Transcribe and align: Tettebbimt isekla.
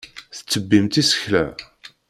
Tettebbimt 0.35 0.95
isekla. 1.01 1.45